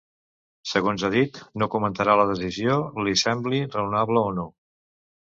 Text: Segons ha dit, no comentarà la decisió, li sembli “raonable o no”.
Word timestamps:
Segons 0.69 1.03
ha 1.03 1.11
dit, 1.15 1.35
no 1.63 1.67
comentarà 1.75 2.15
la 2.21 2.25
decisió, 2.31 2.79
li 3.09 3.13
sembli 3.25 3.61
“raonable 3.77 4.25
o 4.31 4.33
no”. 4.39 4.49